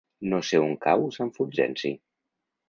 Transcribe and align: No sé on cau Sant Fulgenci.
No 0.29 0.37
sé 0.47 0.61
on 0.67 0.73
cau 0.85 1.05
Sant 1.17 1.29
Fulgenci. 1.37 1.93